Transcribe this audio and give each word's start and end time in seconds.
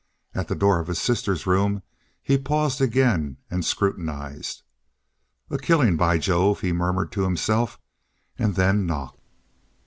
At 0.33 0.47
the 0.47 0.55
door 0.55 0.79
of 0.79 0.87
his 0.87 0.97
sister's 0.97 1.45
room 1.45 1.83
he 2.23 2.35
paused 2.35 2.81
again 2.81 3.37
and 3.51 3.63
scrutinized. 3.63 4.63
"A 5.51 5.59
killing 5.59 5.95
by 5.95 6.17
Jove!" 6.17 6.61
he 6.61 6.71
murmured 6.73 7.11
to 7.11 7.21
himself, 7.21 7.77
and 8.35 8.55
then 8.55 8.87
knocked. 8.87 9.21